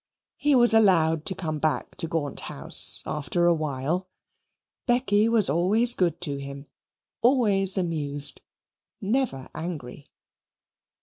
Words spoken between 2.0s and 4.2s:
Gaunt House after a while.